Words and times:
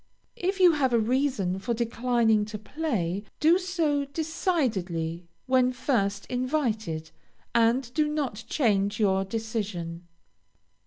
If 0.41 0.59
you 0.59 0.71
have 0.71 0.93
a 0.93 0.99
reason 0.99 1.59
for 1.59 1.75
declining 1.75 2.43
to 2.45 2.57
play, 2.57 3.23
do 3.39 3.59
so 3.59 4.03
decidedly 4.05 5.27
when 5.45 5.71
first 5.71 6.25
invited, 6.25 7.11
and 7.53 7.93
do 7.93 8.07
not 8.07 8.43
change 8.49 8.99
your 8.99 9.23
decision. 9.23 10.07